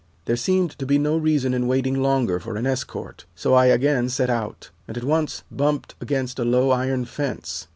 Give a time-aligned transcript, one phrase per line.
[0.25, 4.09] There seemed to be no reason in waiting longer for an escort, so I again
[4.09, 7.67] set out, and at once bumped against a low iron fence.